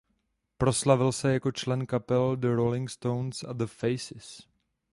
Proslavil 0.57 1.11
se 1.11 1.33
jako 1.33 1.51
člen 1.51 1.85
kapel 1.85 2.35
The 2.35 2.47
Rolling 2.47 2.89
Stones 2.89 3.43
a 3.43 3.53
The 3.53 3.65
Faces. 3.67 4.47